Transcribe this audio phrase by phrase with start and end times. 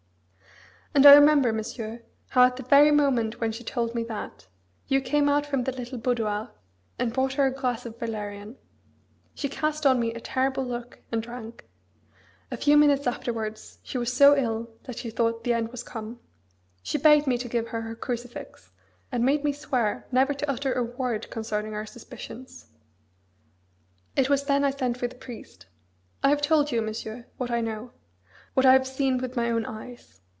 [0.93, 2.01] And I remember, Monsieur,
[2.31, 4.47] how at the very moment when she told me that,
[4.89, 6.49] you came out from the little boudoir,
[6.99, 8.57] and brought her a glass of valerian.
[9.33, 11.63] She cast on me a terrible look and drank.
[12.51, 16.19] A few minutes afterwards she was so ill that she thought the end was come.
[16.83, 18.73] She begged me to give her her crucifix,
[19.13, 22.67] and made me swear never to utter a word concerning our suspicions.
[24.17, 25.67] It was then I sent for the priest.
[26.21, 27.91] I have told you, Monsieur, what I know;
[28.55, 30.17] what I have seen with my own eyes.